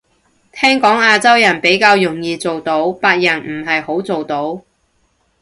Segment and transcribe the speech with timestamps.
[0.51, 4.61] 聽講亞洲人比較容易做到，白人唔係好做到